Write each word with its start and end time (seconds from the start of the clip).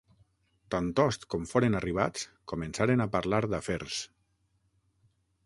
Tantost 0.75 1.27
com 1.33 1.45
foren 1.51 1.79
arribats, 1.81 2.25
començaren 2.53 3.07
a 3.07 3.09
parlar 3.17 3.43
d'afers. 3.53 4.01